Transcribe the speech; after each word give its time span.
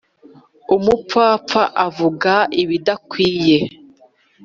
Umupfapfa 0.75 1.63
avuga 1.87 2.33
ibidakwiye. 2.61 3.59